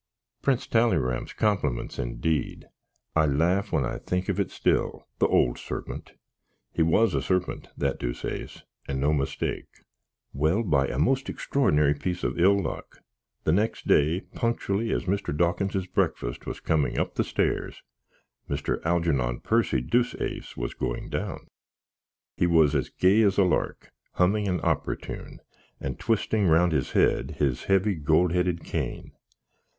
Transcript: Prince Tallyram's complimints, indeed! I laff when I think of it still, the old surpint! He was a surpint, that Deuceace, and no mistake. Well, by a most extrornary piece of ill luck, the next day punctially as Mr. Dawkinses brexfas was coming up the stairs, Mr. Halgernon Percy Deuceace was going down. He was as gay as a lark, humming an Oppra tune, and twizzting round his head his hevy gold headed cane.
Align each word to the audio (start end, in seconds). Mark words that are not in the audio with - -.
Prince 0.41 0.65
Tallyram's 0.65 1.31
complimints, 1.31 1.99
indeed! 1.99 2.65
I 3.15 3.27
laff 3.27 3.71
when 3.71 3.85
I 3.85 3.99
think 3.99 4.29
of 4.29 4.39
it 4.39 4.49
still, 4.49 5.07
the 5.19 5.27
old 5.27 5.57
surpint! 5.57 6.13
He 6.71 6.81
was 6.81 7.13
a 7.13 7.21
surpint, 7.21 7.67
that 7.77 7.99
Deuceace, 7.99 8.63
and 8.87 8.99
no 8.99 9.13
mistake. 9.13 9.67
Well, 10.33 10.63
by 10.63 10.87
a 10.87 10.97
most 10.97 11.27
extrornary 11.29 11.93
piece 11.93 12.23
of 12.23 12.39
ill 12.39 12.59
luck, 12.59 13.03
the 13.43 13.51
next 13.51 13.85
day 13.87 14.21
punctially 14.33 14.91
as 14.91 15.03
Mr. 15.05 15.37
Dawkinses 15.37 15.85
brexfas 15.85 16.47
was 16.47 16.59
coming 16.59 16.97
up 16.97 17.13
the 17.13 17.23
stairs, 17.23 17.83
Mr. 18.49 18.81
Halgernon 18.81 19.43
Percy 19.43 19.81
Deuceace 19.81 20.57
was 20.57 20.73
going 20.73 21.09
down. 21.09 21.45
He 22.35 22.47
was 22.47 22.73
as 22.73 22.89
gay 22.89 23.21
as 23.21 23.37
a 23.37 23.43
lark, 23.43 23.91
humming 24.13 24.47
an 24.47 24.61
Oppra 24.61 24.99
tune, 24.99 25.41
and 25.79 25.99
twizzting 25.99 26.49
round 26.49 26.71
his 26.71 26.93
head 26.93 27.35
his 27.37 27.65
hevy 27.65 27.93
gold 27.93 28.31
headed 28.31 28.63
cane. 28.63 29.11